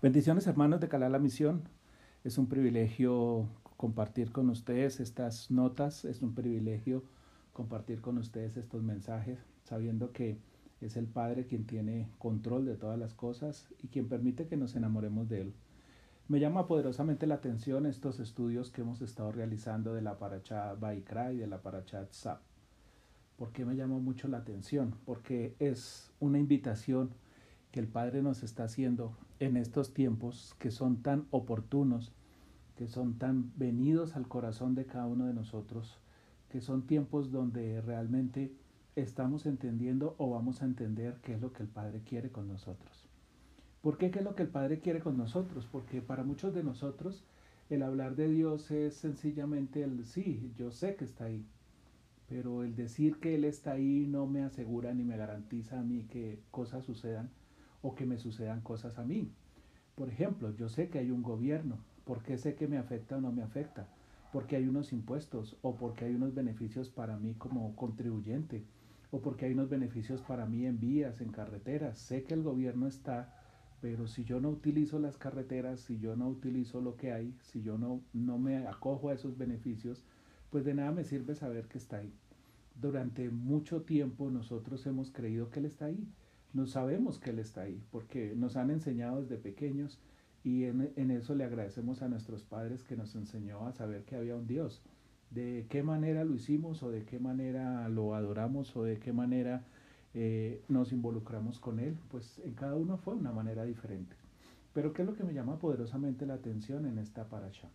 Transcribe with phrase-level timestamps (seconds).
[0.00, 1.68] Bendiciones hermanos de Calá la Misión.
[2.24, 7.04] Es un privilegio compartir con ustedes estas notas, es un privilegio
[7.52, 10.38] compartir con ustedes estos mensajes, sabiendo que
[10.80, 14.76] es el Padre quien tiene control de todas las cosas y quien permite que nos
[14.76, 15.54] enamoremos de Él.
[16.28, 21.32] Me llama poderosamente la atención estos estudios que hemos estado realizando de la Paracha Baikra
[21.32, 22.47] y de la Paracha Tzab.
[23.38, 24.96] ¿Por qué me llama mucho la atención?
[25.06, 27.10] Porque es una invitación
[27.70, 32.10] que el Padre nos está haciendo en estos tiempos que son tan oportunos,
[32.76, 36.00] que son tan venidos al corazón de cada uno de nosotros,
[36.48, 38.52] que son tiempos donde realmente
[38.96, 43.06] estamos entendiendo o vamos a entender qué es lo que el Padre quiere con nosotros.
[43.82, 45.68] ¿Por qué qué es lo que el Padre quiere con nosotros?
[45.70, 47.24] Porque para muchos de nosotros
[47.70, 51.46] el hablar de Dios es sencillamente el sí, yo sé que está ahí,
[52.28, 56.04] pero el decir que Él está ahí no me asegura ni me garantiza a mí
[56.04, 57.30] que cosas sucedan
[57.80, 59.30] o que me sucedan cosas a mí.
[59.94, 63.20] Por ejemplo, yo sé que hay un gobierno, ¿por qué sé que me afecta o
[63.20, 63.88] no me afecta?
[64.32, 68.62] Porque hay unos impuestos o porque hay unos beneficios para mí como contribuyente
[69.10, 71.98] o porque hay unos beneficios para mí en vías, en carreteras.
[71.98, 73.34] Sé que el gobierno está,
[73.80, 77.62] pero si yo no utilizo las carreteras, si yo no utilizo lo que hay, si
[77.62, 80.04] yo no, no me acojo a esos beneficios,
[80.50, 82.12] pues de nada me sirve saber que está ahí.
[82.80, 86.08] Durante mucho tiempo nosotros hemos creído que Él está ahí
[86.52, 89.98] no sabemos que Él está ahí, porque nos han enseñado desde pequeños
[90.44, 94.16] y en, en, eso le agradecemos a nuestros padres que nos enseñó a saber que
[94.16, 94.82] había un Dios.
[95.30, 99.62] De qué manera lo hicimos o de qué manera lo adoramos o de qué manera
[100.14, 104.16] eh, nos involucramos con Él, pues en cada uno fue una manera diferente.
[104.72, 107.68] Pero ¿qué es lo que me llama poderosamente la atención en esta parasha?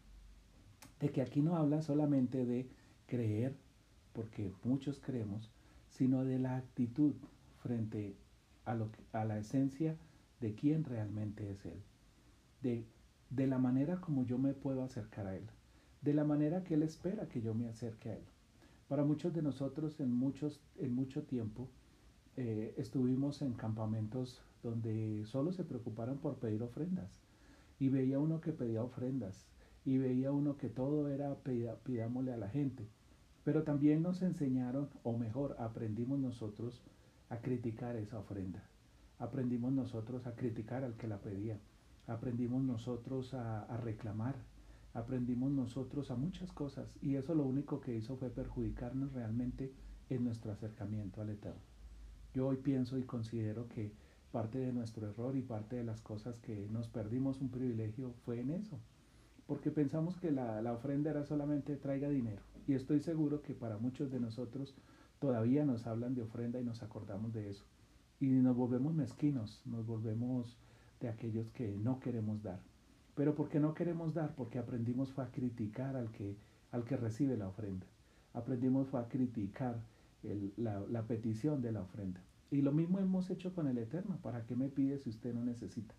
[1.00, 2.70] De que aquí no habla solamente de
[3.08, 3.56] creer,
[4.14, 5.52] porque muchos creemos,
[5.90, 7.14] sino de la actitud
[7.60, 8.16] frente
[8.66, 9.98] a, lo, a la esencia
[10.40, 11.82] de quién realmente es Él,
[12.62, 12.86] de,
[13.30, 15.48] de la manera como yo me puedo acercar a Él,
[16.02, 18.24] de la manera que Él espera que yo me acerque a Él.
[18.88, 21.70] Para muchos de nosotros en, muchos, en mucho tiempo
[22.36, 27.22] eh, estuvimos en campamentos donde solo se preocuparon por pedir ofrendas
[27.80, 29.46] y veía uno que pedía ofrendas
[29.86, 31.36] y veía uno que todo era
[31.84, 32.88] pidámosle a la gente.
[33.44, 36.82] Pero también nos enseñaron, o mejor, aprendimos nosotros
[37.30, 38.64] a criticar esa ofrenda.
[39.20, 41.60] Aprendimos nosotros a criticar al que la pedía.
[42.08, 44.36] Aprendimos nosotros a, a reclamar.
[44.94, 46.88] Aprendimos nosotros a muchas cosas.
[47.02, 49.74] Y eso lo único que hizo fue perjudicarnos realmente
[50.10, 51.62] en nuestro acercamiento al Eterno.
[52.34, 53.92] Yo hoy pienso y considero que
[54.32, 58.40] parte de nuestro error y parte de las cosas que nos perdimos un privilegio fue
[58.40, 58.80] en eso.
[59.48, 62.42] Porque pensamos que la, la ofrenda era solamente traiga dinero.
[62.68, 64.74] Y estoy seguro que para muchos de nosotros
[65.20, 67.66] todavía nos hablan de ofrenda y nos acordamos de eso.
[68.20, 70.58] Y nos volvemos mezquinos, nos volvemos
[71.00, 72.59] de aquellos que no queremos dar.
[73.16, 74.34] Pero ¿por qué no queremos dar?
[74.36, 76.36] Porque aprendimos fue a criticar al que,
[76.72, 77.86] al que recibe la ofrenda.
[78.34, 79.80] Aprendimos fue a criticar
[80.58, 82.22] la, la petición de la ofrenda.
[82.50, 84.18] Y lo mismo hemos hecho con el Eterno.
[84.22, 85.94] ¿Para qué me pide si usted no necesita?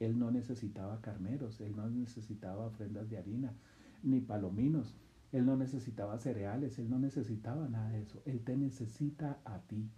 [0.00, 3.54] Él no necesitaba carneros, él no necesitaba ofrendas de harina,
[4.02, 4.96] ni palominos.
[5.32, 8.20] Él no necesitaba cereales, Él no necesitaba nada de eso.
[8.24, 9.88] Él te necesita a ti.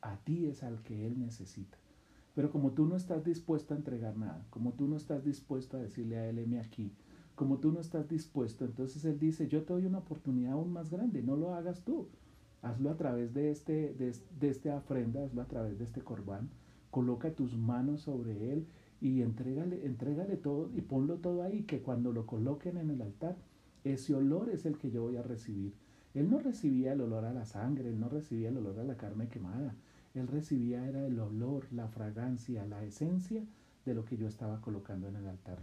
[0.00, 1.76] A ti es al que Él necesita.
[2.34, 5.80] Pero como tú no estás dispuesto a entregar nada, como tú no estás dispuesto a
[5.80, 6.92] decirle a Él, heme aquí,
[7.34, 10.88] como tú no estás dispuesto, entonces Él dice, yo te doy una oportunidad aún más
[10.90, 12.08] grande, no lo hagas tú.
[12.62, 16.48] Hazlo a través de, este, de, de esta ofrenda, hazlo a través de este corbán.
[16.90, 18.66] Coloca tus manos sobre Él
[19.00, 23.36] y entrégale, entrégale todo y ponlo todo ahí, que cuando lo coloquen en el altar,
[23.84, 25.74] ese olor es el que yo voy a recibir.
[26.14, 28.96] Él no recibía el olor a la sangre, él no recibía el olor a la
[28.96, 29.74] carne quemada.
[30.14, 33.44] Él recibía era el olor, la fragancia, la esencia
[33.84, 35.58] de lo que yo estaba colocando en el altar.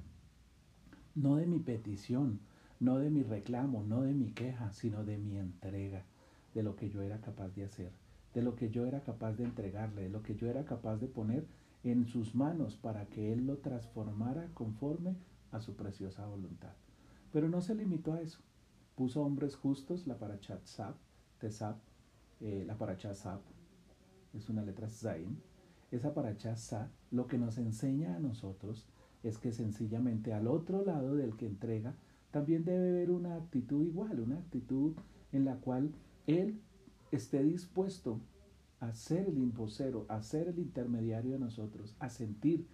[1.14, 2.40] No de mi petición,
[2.80, 6.04] no de mi reclamo, no de mi queja, sino de mi entrega,
[6.54, 7.92] de lo que yo era capaz de hacer,
[8.34, 11.08] de lo que yo era capaz de entregarle, de lo que yo era capaz de
[11.08, 11.46] poner
[11.86, 15.16] en sus manos para que Él lo transformara conforme
[15.52, 16.74] a su preciosa voluntad.
[17.32, 18.40] Pero no se limitó a eso.
[18.96, 20.96] Puso hombres justos, la parachat Sab,
[21.40, 21.76] Tesab,
[22.42, 23.42] eh, la parachat Sab,
[24.34, 25.42] es una letra Zain.
[25.92, 28.88] Esa parachat Sab lo que nos enseña a nosotros
[29.22, 31.96] es que sencillamente al otro lado del que entrega
[32.32, 34.94] también debe haber una actitud igual, una actitud
[35.32, 35.94] en la cual
[36.28, 36.60] él
[37.12, 38.20] esté dispuesto
[38.80, 42.66] a ser el imposero, a ser el intermediario de nosotros, a sentir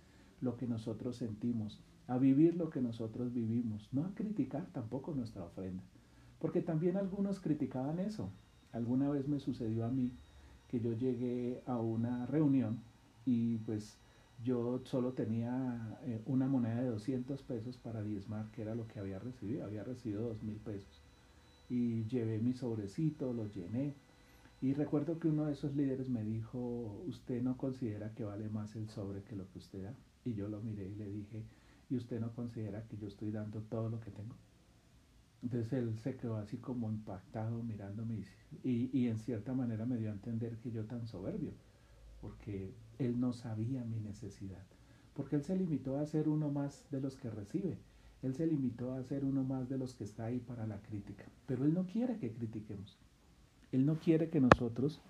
[0.42, 5.44] lo que nosotros sentimos, a vivir lo que nosotros vivimos, no a criticar tampoco nuestra
[5.44, 5.84] ofrenda.
[6.40, 8.30] Porque también algunos criticaban eso.
[8.72, 10.12] Alguna vez me sucedió a mí
[10.70, 12.80] que yo llegué a una reunión
[13.26, 13.98] y pues
[14.44, 19.00] yo solo tenía eh, una moneda de 200 pesos para diezmar, que era lo que
[19.00, 21.02] había recibido, había recibido 2 mil pesos.
[21.70, 23.94] Y llevé mi sobrecito, lo llené.
[24.62, 28.76] Y recuerdo que uno de esos líderes me dijo, usted no considera que vale más
[28.76, 29.96] el sobre que lo que usted da.
[30.24, 31.44] Y yo lo miré y le dije,
[31.90, 34.36] ¿y usted no considera que yo estoy dando todo lo que tengo?
[35.42, 38.24] Entonces él se quedó así como impactado mirándome
[38.64, 41.54] y, y en cierta manera me dio a entender que yo tan soberbio
[42.22, 44.64] porque él no sabía mi necesidad,
[45.14, 47.80] porque él se limitó a ser uno más de los que recibe,
[48.22, 51.26] él se limitó a ser uno más de los que está ahí para la crítica,
[51.48, 52.98] pero él no quiere que critiquemos,
[53.72, 55.02] él no quiere que nosotros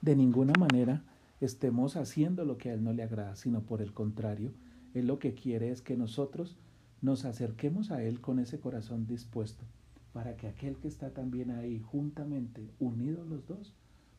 [0.00, 1.02] de ninguna manera
[1.40, 4.52] estemos haciendo lo que a él no le agrada, sino por el contrario,
[4.94, 6.56] él lo que quiere es que nosotros
[7.02, 9.64] nos acerquemos a él con ese corazón dispuesto
[10.12, 13.74] para que aquel que está también ahí juntamente, unidos los dos,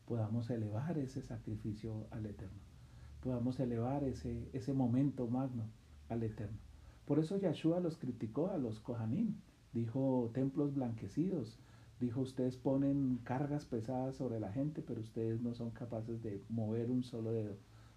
[0.06, 2.58] podamos elevar ese sacrificio al Eterno,
[3.20, 5.64] podamos elevar ese, ese momento magno
[6.08, 6.58] al Eterno.
[7.04, 9.34] Por eso Yahshua los criticó a los Kohanim,
[9.72, 11.58] dijo templos blanquecidos,
[12.02, 16.90] dijo ustedes ponen cargas pesadas sobre la gente, pero ustedes no son capaces de mover
[16.90, 17.56] un solo dedo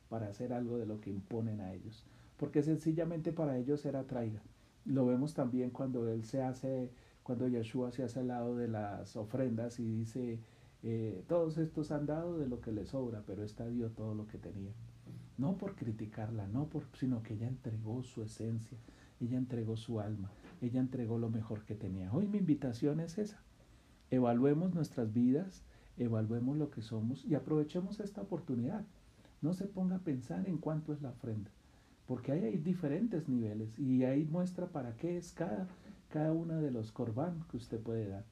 [0.10, 2.06] para hacer algo de lo que imponen a ellos,
[2.38, 4.44] porque sencillamente para ellos era traiga.
[4.86, 6.92] Lo vemos también cuando él se hace,
[7.24, 10.40] cuando Yahshua se hace al lado de las ofrendas y dice,
[10.84, 14.28] eh, todos estos han dado de lo que les sobra, pero esta dio todo lo
[14.28, 14.74] que tenía.
[15.40, 18.78] No por criticarla, no por, sino que ella entregó su esencia,
[19.20, 20.30] ella entregó su alma,
[20.62, 22.14] ella entregó lo mejor que tenía.
[22.14, 23.42] Hoy mi invitación es esa.
[24.16, 25.66] Evaluemos nuestras vidas,
[25.98, 28.86] evaluemos lo que somos y aprovechemos esta oportunidad.
[29.42, 31.52] No se ponga a pensar en cuánto es la ofrenda,
[32.08, 35.68] porque hay, diferentes niveles y ahí muestra para qué es cada,
[36.08, 38.24] cada uno de los corbán que usted puede dar.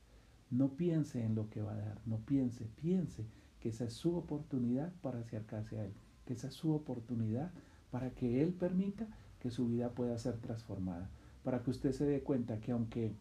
[0.50, 3.26] No piense en lo que va a dar, no piense, piense
[3.60, 5.92] que esa es su oportunidad para acercarse a Él,
[6.26, 7.52] que esa es su oportunidad
[7.92, 9.06] para que Él permita
[9.42, 11.10] que su vida pueda ser transformada,
[11.44, 13.12] para que usted se dé cuenta que aunque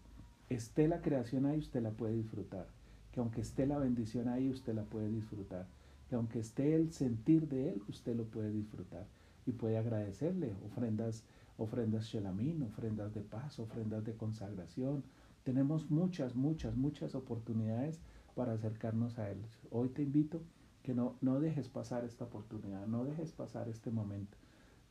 [0.55, 2.67] esté la creación ahí, usted la puede disfrutar,
[3.13, 5.67] que aunque esté la bendición ahí, usted la puede disfrutar,
[6.09, 9.07] que aunque esté el sentir de Él, usted lo puede disfrutar
[9.47, 11.25] y puede agradecerle ofrendas,
[11.59, 15.05] ofrendas shelamín, ofrendas de paz, ofrendas de consagración,
[15.45, 18.01] tenemos muchas, muchas, muchas oportunidades
[18.35, 19.39] para acercarnos a Él.
[19.71, 20.41] Hoy te invito
[20.83, 24.37] que no, no dejes pasar esta oportunidad, no dejes pasar este momento.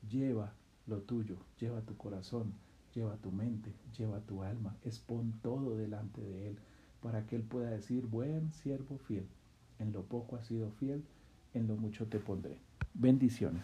[0.09, 0.53] Lleva
[0.87, 2.53] lo tuyo, lleva tu corazón,
[2.93, 6.59] lleva tu mente, lleva tu alma, expon todo delante de Él
[7.01, 9.27] para que Él pueda decir, buen siervo fiel,
[9.79, 11.03] en lo poco has sido fiel,
[11.53, 12.59] en lo mucho te pondré.
[12.93, 13.63] Bendiciones.